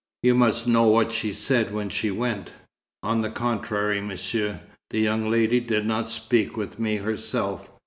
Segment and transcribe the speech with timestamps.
[0.23, 2.49] "You must know what she said when she went."
[3.03, 4.59] "On the contrary, Monsieur.
[4.89, 7.69] The young lady did not speak with me herself.